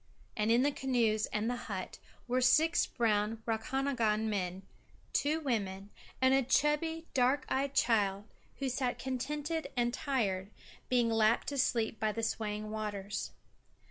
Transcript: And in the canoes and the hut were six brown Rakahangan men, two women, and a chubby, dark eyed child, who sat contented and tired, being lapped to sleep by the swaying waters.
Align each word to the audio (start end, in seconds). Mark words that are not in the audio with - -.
And 0.35 0.49
in 0.51 0.63
the 0.63 0.71
canoes 0.71 1.27
and 1.27 1.47
the 1.47 1.55
hut 1.69 1.99
were 2.27 2.41
six 2.41 2.87
brown 2.87 3.43
Rakahangan 3.45 4.23
men, 4.27 4.63
two 5.13 5.39
women, 5.39 5.91
and 6.19 6.33
a 6.33 6.41
chubby, 6.41 7.05
dark 7.13 7.45
eyed 7.49 7.75
child, 7.75 8.23
who 8.57 8.67
sat 8.67 8.97
contented 8.97 9.67
and 9.77 9.93
tired, 9.93 10.49
being 10.89 11.11
lapped 11.11 11.49
to 11.49 11.57
sleep 11.59 11.99
by 11.99 12.11
the 12.11 12.23
swaying 12.23 12.71
waters. 12.71 13.29